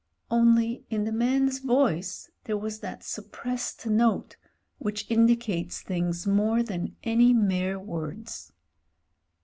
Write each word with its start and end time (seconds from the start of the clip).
Only 0.31 0.83
in 0.89 1.03
the 1.03 1.11
man's 1.11 1.59
voice 1.59 2.31
there 2.45 2.57
was 2.57 2.79
that 2.79 3.03
suppressed 3.03 3.85
note 3.85 4.35
which 4.79 5.05
indicates 5.11 5.83
things 5.83 6.25
more 6.25 6.63
than 6.63 6.95
any 7.03 7.35
mere 7.35 7.77
words. 7.77 8.51